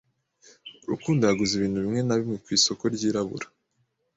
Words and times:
Rukundo 0.91 1.21
yaguze 1.23 1.51
ibintu 1.55 1.77
bimwe 1.83 2.01
na 2.03 2.15
bimwe 2.19 2.37
ku 2.43 2.47
isoko 2.57 2.83
ryirabura. 2.95 3.47